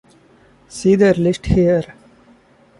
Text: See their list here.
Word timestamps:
See 0.67 0.95
their 0.95 1.13
list 1.13 1.45
here. 1.45 1.93